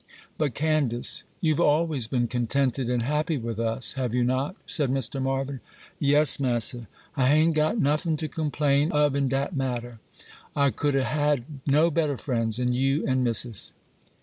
'But, 0.35 0.55
Candace, 0.55 1.25
you've 1.41 1.59
always 1.61 2.07
been 2.07 2.27
contented 2.27 2.89
and 2.89 3.03
happy 3.03 3.37
with 3.37 3.59
us, 3.59 3.93
have 3.93 4.15
you 4.15 4.23
not?' 4.23 4.55
said 4.65 4.89
Mr. 4.89 5.21
Marvyn. 5.21 5.59
'Yes, 5.99 6.39
Mass'r,—I 6.39 7.27
ha'n't 7.27 7.53
got 7.53 7.77
nuffin 7.77 8.17
to 8.17 8.27
complain 8.27 8.91
of 8.91 9.15
in 9.15 9.29
dat 9.29 9.55
matter. 9.55 9.99
I 10.55 10.71
couldn't 10.71 11.03
hab 11.03 11.45
no 11.67 11.91
better 11.91 12.17
friends 12.17 12.59
'n 12.59 12.73
you 12.73 13.05
an' 13.05 13.21
Missis. 13.23 13.73